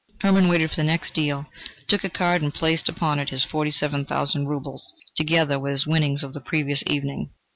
[0.21, 1.45] Hermann waited for the next deal,
[1.87, 5.85] took a card and placed upon it his forty seven thousand roubles, together with his
[5.85, 7.29] winnings of the previous evening.